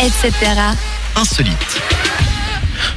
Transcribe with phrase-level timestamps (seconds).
[0.00, 0.32] etc.
[1.16, 1.82] Insolite.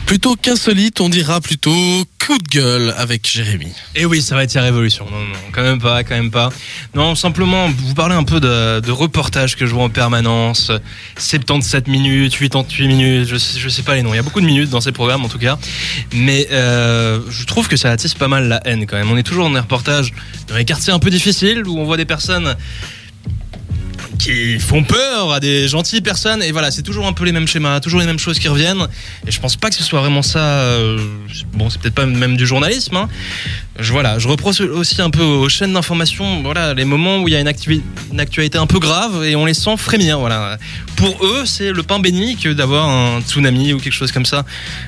[0.06, 3.68] Plutôt qu'insolite, on dira plutôt coup de gueule avec Jérémy.
[3.96, 5.06] Et eh oui, ça va être la révolution.
[5.12, 6.50] Non, non, quand même pas, quand même pas.
[6.94, 10.72] Non, simplement vous parler un peu de, de reportages que je vois en permanence.
[11.18, 14.14] 77 minutes, 88 minutes, je sais, je sais pas les noms.
[14.14, 15.58] Il y a beaucoup de minutes dans ces programmes en tout cas.
[16.14, 19.12] Mais euh, je trouve que ça attise pas mal la haine quand même.
[19.12, 20.14] On est toujours dans des reportages
[20.48, 22.56] dans les quartiers un peu difficiles où on voit des personnes
[24.20, 26.42] qui font peur à des gentilles personnes.
[26.44, 28.88] Et voilà, c'est toujours un peu les mêmes schémas, toujours les mêmes choses qui reviennent.
[29.28, 30.40] Et je pense pas que ce soit vraiment ça.
[30.40, 31.00] euh,
[31.54, 32.96] bon, c'est peut-être pas même du journalisme.
[32.96, 33.10] hein.
[33.80, 37.34] Je, voilà, je reproche aussi un peu aux chaînes d'information, voilà, les moments où il
[37.34, 37.52] y a une,
[38.12, 40.20] une actualité un peu grave et on les sent frémir.
[40.20, 40.58] Voilà.
[40.96, 44.46] Pour eux, c'est le pain béni que d'avoir un tsunami ou quelque chose comme ça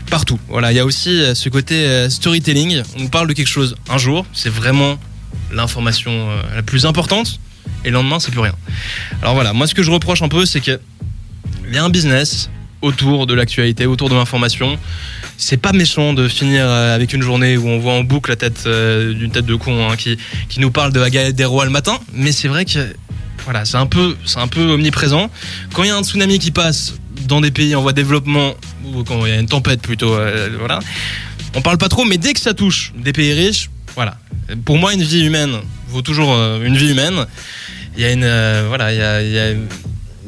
[0.09, 0.39] partout.
[0.49, 2.83] Voilà, il y a aussi euh, ce côté euh, storytelling.
[2.99, 4.97] On parle de quelque chose un jour, c'est vraiment
[5.51, 7.39] l'information la plus importante
[7.83, 8.55] et le lendemain c'est plus rien.
[9.21, 10.79] Alors voilà, moi ce que je reproche un peu c'est que
[11.67, 12.49] il y a un business
[12.81, 14.77] autour de l'actualité, autour de l'information.
[15.37, 18.35] C'est pas méchant de finir euh, avec une journée où on voit en boucle la
[18.35, 20.17] tête euh, d'une tête de con hein, qui,
[20.49, 22.95] qui nous parle de la galette des rois le matin, mais c'est vrai que
[23.43, 25.29] voilà, c'est un peu un peu omniprésent.
[25.73, 26.95] Quand il y a un tsunami qui passe
[27.27, 28.53] dans des pays en voie de développement
[28.85, 30.79] ou quand il y a une tempête plutôt, euh, voilà,
[31.53, 34.17] on parle pas trop, mais dès que ça touche des pays riches, voilà.
[34.65, 35.57] Pour moi, une vie humaine
[35.89, 37.25] vaut toujours euh, une vie humaine.
[37.95, 39.53] Il y a une, euh, voilà, il y a,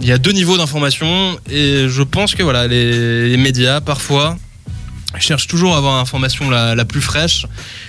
[0.01, 4.37] y a- deux niveaux d'information et je pense que voilà, les, médias parfois
[5.19, 7.45] cherchent toujours à avoir l'information la, la plus fraîche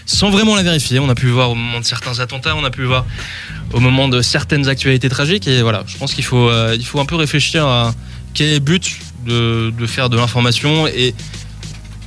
[0.06, 0.98] sans vraiment la vérifier.
[0.98, 3.04] On a pu le voir au moment de certains attentats, on a pu le voir
[3.72, 6.98] au moment de certaines actualités tragiques et voilà, je pense qu'il faut, euh, il faut
[7.00, 7.94] un peu réfléchir à
[8.34, 11.14] quel est le but de, de faire de l'information et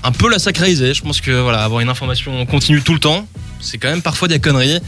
[0.04, 0.94] un peu la sacraliser.
[0.94, 3.28] Je pense que voilà, avoir une information continue tout le temps,
[3.62, 4.80] c'est quand même parfois des conneries.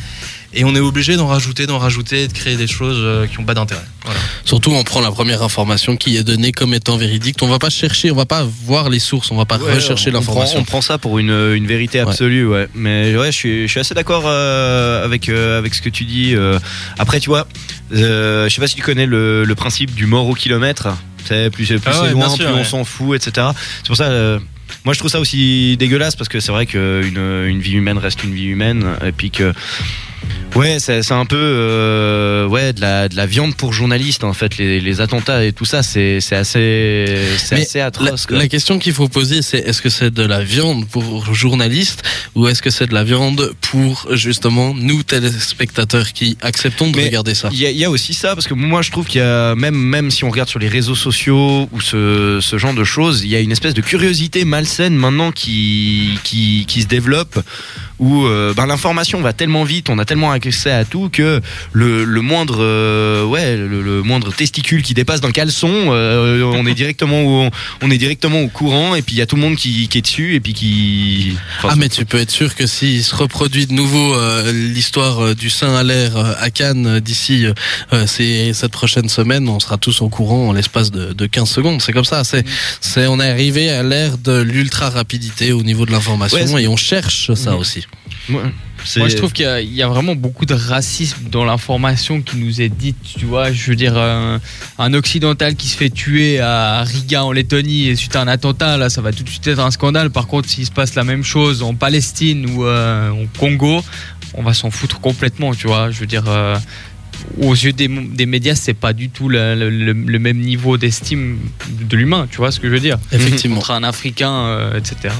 [0.55, 3.43] Et on est obligé d'en rajouter, d'en rajouter, de créer des choses euh, qui n'ont
[3.45, 3.81] pas d'intérêt.
[4.05, 4.19] Voilà.
[4.45, 7.37] Surtout, on prend la première information qui est donnée comme étant véridique.
[7.41, 10.11] On va pas chercher, on va pas voir les sources, on va pas Ouais, rechercher
[10.11, 10.59] l'information.
[10.59, 12.67] On prend ça pour une, une vérité absolue, ouais.
[12.75, 16.03] Mais ouais, je suis, je suis assez d'accord euh, avec, euh, avec ce que tu
[16.05, 16.35] dis.
[16.35, 16.59] euh.
[16.99, 17.47] Après, tu vois,
[17.95, 20.87] euh, je sais pas si tu connais le, le principe du mort au kilomètre.
[21.25, 23.47] C'est plus, plus Ah ouais, c'est loin, sûr, plus on s'en fout, etc.
[23.79, 24.09] C'est pour ça.
[24.85, 27.17] Moi, je trouve ça aussi dégueulasse parce que c'est vrai qu'une
[27.47, 29.53] une vie humaine reste une vie humaine et puis que.
[30.55, 34.57] Ouais, c'est un peu euh, ouais de la, de la viande pour journalistes en fait
[34.57, 37.05] les, les attentats et tout ça c'est assez
[37.37, 38.27] c'est assez atroce.
[38.29, 42.03] la question qu'il faut poser, c'est est-ce que c'est de la viande pour journalistes
[42.35, 47.05] ou est-ce que c'est de la viande pour justement nous téléspectateurs qui acceptons de Mais
[47.05, 47.49] regarder ça?
[47.51, 49.23] Il y, a- il y a aussi ça, parce que moi je trouve qu'il y
[49.23, 52.83] a, même, même si on regarde sur les réseaux sociaux ou ce, ce genre de
[52.83, 57.37] choses, il y a une espèce de curiosité malsaine maintenant qui, qui, qui se développe,
[57.99, 62.03] où euh, ben, l'information va tellement vite, on a tellement accès à tout que le,
[62.03, 66.73] le moindre, euh, ouais, le, le moindre testicule qui dépasse d'un caleçon, euh, on est
[66.73, 67.49] directement au,
[67.81, 69.97] on est directement au courant, et puis il y a tout le monde qui, qui
[69.97, 71.35] est dessus, et puis qui.
[71.59, 75.19] enfin, Ah mais tu peux être sûr que s'il se reproduit de nouveau euh, l'histoire
[75.23, 77.53] euh, du sein à l'air euh, à Cannes euh, d'ici euh,
[77.93, 81.49] euh, ces- cette prochaine semaine, on sera tous au courant en l'espace de, de 15
[81.49, 81.81] secondes.
[81.81, 82.23] C'est comme ça.
[82.23, 82.43] C'est,
[82.81, 86.63] c'est, on est arrivé à l'ère de l'ultra rapidité au niveau de l'information Ouais, c'est-
[86.63, 87.57] et on cherche ça Mhm.
[87.59, 87.87] aussi.
[88.99, 92.21] Moi, je trouve qu'il y a- il y, a vraiment beaucoup de racisme dans l'information
[92.21, 92.97] qui nous est dite.
[93.17, 94.39] Tu vois, je veux dire, un,
[94.79, 98.77] un occidental qui se fait tuer à Riga en Lettonie et suite à un attentat,
[98.77, 100.09] là, ça va tout de suite être un scandale.
[100.09, 103.83] Par contre, s'il se passe la même chose en Palestine ou euh, au Congo,
[104.35, 105.53] on va s'en foutre complètement.
[105.53, 106.23] Tu vois, je veux dire.
[106.27, 106.57] euh,
[107.39, 110.77] aux yeux des, des médias, c'est pas du tout le, le- le- le même niveau
[110.77, 111.37] d'estime
[111.69, 113.55] de l'humain, tu vois ce que je veux dire Effectivement.
[113.57, 115.13] Contre un Africain, euh, etc.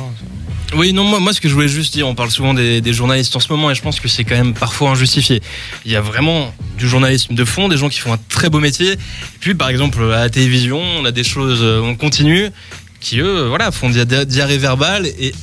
[0.76, 2.94] Oui, non, moi, moi, ce que je voulais juste dire, on parle souvent des, des
[2.94, 5.42] journalistes en ce moment, et je pense que c'est quand même parfois injustifié.
[5.86, 8.60] Il y a vraiment du journalisme de fond, des gens qui font un très beau
[8.60, 8.94] métier.
[8.94, 8.98] Et
[9.40, 12.50] puis, par exemple, à la télévision, on a des choses, euh, on continue,
[13.00, 15.34] qui eux, voilà, font dia- diarrhée verbale et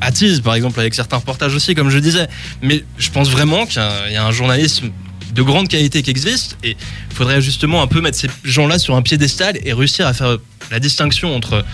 [0.00, 2.26] attisent, par exemple, avec certains reportages aussi, comme je disais.
[2.62, 3.82] Mais je pense vraiment qu'il
[4.12, 4.90] y a un journalisme
[5.34, 6.70] de grande qualité qui existe, et
[7.10, 10.38] il faudrait justement un peu mettre ces gens-là sur un piédestal et réussir à faire
[10.70, 11.64] la distinction entre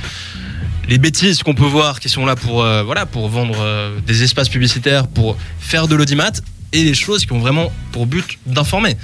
[0.91, 2.83] les bêtises qu'on peut voir qui sont là pour euh,
[3.15, 6.33] vendre euh, des espaces publicitaires pour faire de l'audimat
[6.73, 8.97] et les choses qui ont vraiment pour but d'informer.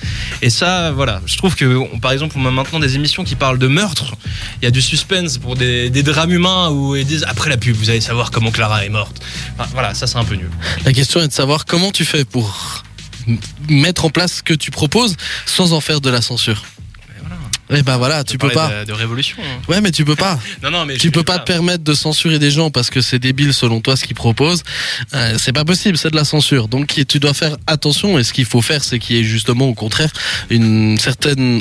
[0.43, 3.59] Et ça voilà je trouve que par exemple on a maintenant des émissions qui parlent
[3.59, 4.17] de meurtre
[4.61, 7.77] il y a du suspense pour des, drames humains où ils disent après la pub
[7.77, 9.21] vous allez savoir comment Clara est morte.
[9.73, 10.51] Voilà ça c'est un peu nul.
[10.85, 12.83] La question est de savoir comment tu fais pour
[13.69, 15.17] mettre en place ce que tu proposes
[15.47, 16.65] sans en faire de la censure.
[17.69, 17.81] Voilà.
[17.81, 18.71] Eh ben voilà, tu peux pas.
[18.81, 19.61] de, de révolution hein.
[19.69, 20.39] Ouais, mais tu peux pas.
[20.63, 21.45] non non mais Tu peux pas voilà.
[21.45, 24.63] te permettre de censurer des gens parce que c'est débile selon toi ce qu'ils proposent.
[25.15, 26.69] Euh, c'est pas possible, c'est de la censure.
[26.69, 29.69] Donc tu dois faire attention et ce qu'il faut faire c'est qu'il y ait justement
[29.69, 30.11] au contraire
[30.51, 31.61] une certaine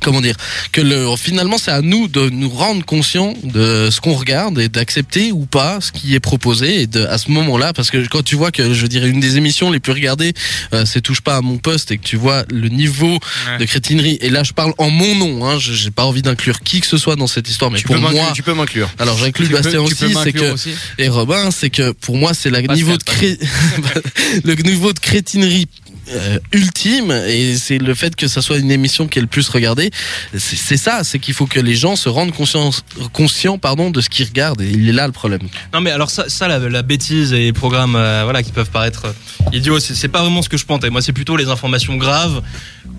[0.00, 0.34] comment dire
[0.72, 4.68] que le, finalement c'est à nous de nous rendre conscients de ce qu'on regarde et
[4.68, 8.22] d'accepter ou pas ce qui est proposé et de, à ce moment-là parce que quand
[8.22, 10.32] tu vois que je dirais une des émissions les plus regardées
[10.72, 13.18] euh, c'est touche pas à mon poste et que tu vois le niveau
[13.50, 13.58] Ouais.
[13.58, 16.60] de crétinerie et là je parle en mon nom hein, je- j'ai pas envie d'inclure
[16.60, 18.88] qui que ce soit dans cette histoire mais tu pour moi tu peux m'inclure.
[18.98, 20.70] alors j'inclus Bastien peux aussi c'est que aussi.
[20.98, 23.38] et Robin, c'est que pour moi, c'est le Pascal, niveau de cré...
[24.44, 25.66] le niveau de crétinerie
[26.12, 29.48] euh, ultime et c'est le fait que ça soit une émission qui est le plus
[29.48, 29.90] regardée.
[30.36, 34.08] C'est ça, c'est qu'il faut que les gens se rendent conscience, conscients pardon, de ce
[34.08, 35.42] qu'ils regardent et il est là le problème.
[35.72, 38.70] Non mais alors ça, ça la, la bêtise et les programmes euh, voilà qui peuvent
[38.70, 40.90] paraître euh, idiots, c'est pas vraiment ce que je pensais.
[40.90, 42.42] Moi c'est plutôt les informations graves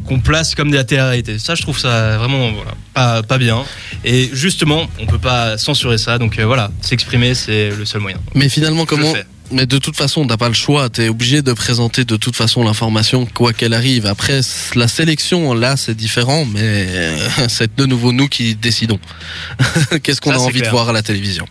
[0.08, 1.40] qu'on place comme des télé-réalités.
[1.40, 3.64] Ça je trouve ça vraiment voilà, pas, pas bien.
[4.04, 8.18] Et justement on peut pas censurer ça donc euh, voilà s'exprimer c'est le seul moyen.
[8.36, 9.14] Mais finalement, comment.
[9.52, 10.90] Mais de toute façon, t'as pas le choix.
[10.90, 14.06] T'es obligé de présenter de toute façon l'information quoi qu'elle arrive.
[14.06, 14.42] Après,
[14.76, 19.00] la sélection, là, c'est différent, mais euh, c'est de nouveau nous qui décidons.
[20.04, 20.66] Qu'est-ce qu'on a envie clair.
[20.66, 21.48] de voir à la télévision?